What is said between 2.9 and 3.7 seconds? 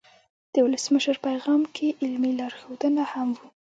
هم وو.